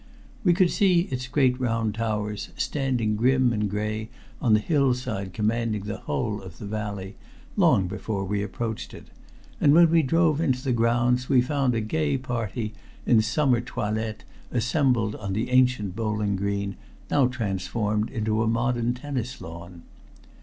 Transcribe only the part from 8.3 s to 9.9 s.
approached it, and